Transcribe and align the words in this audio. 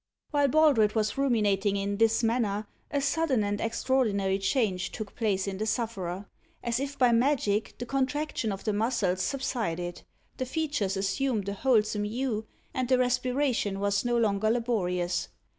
While 0.31 0.47
Baldred 0.47 0.95
was 0.95 1.15
ruminating 1.15 1.75
in 1.77 1.97
this 1.97 2.23
manner, 2.23 2.65
a 2.89 3.01
sudden 3.01 3.43
and 3.43 3.61
extraordinary 3.61 4.39
change 4.39 4.91
took 4.91 5.13
place 5.15 5.45
in 5.47 5.59
the 5.59 5.67
sufferer. 5.67 6.25
As 6.63 6.79
if 6.79 6.97
by 6.97 7.11
magic, 7.11 7.75
the 7.77 7.85
contraction 7.85 8.51
of 8.51 8.63
the 8.63 8.73
muscles 8.73 9.21
subsided; 9.21 10.01
the 10.37 10.45
features 10.47 10.97
assumed 10.97 11.47
a 11.49 11.53
wholesome 11.53 12.05
hue, 12.05 12.47
and 12.73 12.89
the 12.89 12.97
respiration 12.97 13.79
was 13.79 14.03
no 14.03 14.17
longer 14.17 14.49
laborious. 14.49 15.27